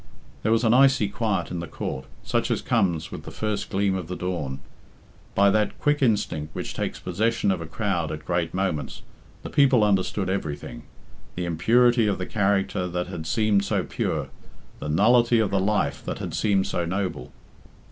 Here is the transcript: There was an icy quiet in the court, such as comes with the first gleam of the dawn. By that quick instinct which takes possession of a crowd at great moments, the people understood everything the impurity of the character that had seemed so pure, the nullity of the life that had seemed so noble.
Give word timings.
There 0.41 0.51
was 0.51 0.63
an 0.63 0.73
icy 0.73 1.07
quiet 1.09 1.51
in 1.51 1.59
the 1.59 1.67
court, 1.67 2.05
such 2.23 2.49
as 2.49 2.63
comes 2.63 3.11
with 3.11 3.21
the 3.21 3.29
first 3.29 3.69
gleam 3.69 3.93
of 3.93 4.07
the 4.07 4.15
dawn. 4.15 4.57
By 5.35 5.51
that 5.51 5.77
quick 5.79 6.01
instinct 6.01 6.55
which 6.55 6.73
takes 6.73 6.97
possession 6.99 7.51
of 7.51 7.61
a 7.61 7.67
crowd 7.67 8.11
at 8.11 8.25
great 8.25 8.51
moments, 8.51 9.03
the 9.43 9.51
people 9.51 9.83
understood 9.83 10.27
everything 10.27 10.85
the 11.35 11.45
impurity 11.45 12.07
of 12.07 12.17
the 12.17 12.25
character 12.25 12.87
that 12.87 13.09
had 13.09 13.27
seemed 13.27 13.63
so 13.63 13.83
pure, 13.83 14.29
the 14.79 14.89
nullity 14.89 15.37
of 15.37 15.51
the 15.51 15.59
life 15.59 16.03
that 16.05 16.17
had 16.17 16.33
seemed 16.33 16.65
so 16.65 16.83
noble. 16.83 17.31